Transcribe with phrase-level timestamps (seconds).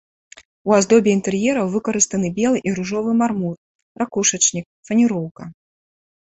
[0.69, 3.55] У аздобе інтэр'ераў выкарыстаны белы і ружовы мармур,
[4.05, 5.43] ракушачнік, фанероўка.